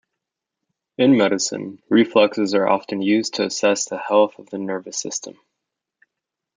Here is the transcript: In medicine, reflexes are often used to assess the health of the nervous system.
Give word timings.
In 0.97 1.15
medicine, 1.15 1.79
reflexes 1.87 2.55
are 2.55 2.67
often 2.67 3.03
used 3.03 3.35
to 3.35 3.45
assess 3.45 3.85
the 3.85 3.99
health 3.99 4.39
of 4.39 4.49
the 4.49 4.57
nervous 4.57 4.97
system. 4.99 5.39